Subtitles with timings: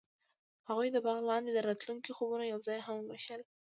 [0.67, 3.41] هغوی د باغ لاندې د راتلونکي خوبونه یوځای هم وویشل.